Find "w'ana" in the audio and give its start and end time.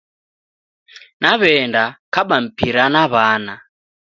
3.11-3.55